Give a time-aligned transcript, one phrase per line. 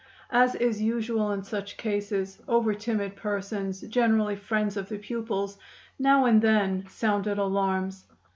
[0.31, 5.59] As is usual in such cases, over timid persons, generally friends of the pupils,
[5.99, 8.07] now and then sounded alarms.